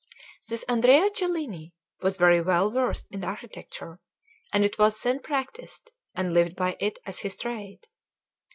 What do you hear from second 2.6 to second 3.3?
versed in